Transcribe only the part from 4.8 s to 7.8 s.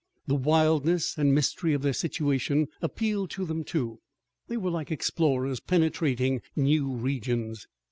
explorers, penetrating new regions.